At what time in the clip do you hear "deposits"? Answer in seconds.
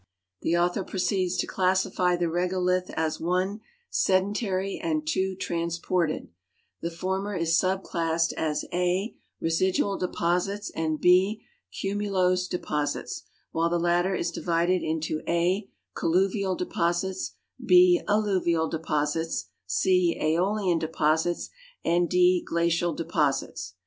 9.99-10.71, 12.49-13.21, 16.57-17.35, 18.67-19.49, 20.79-21.51, 22.95-23.75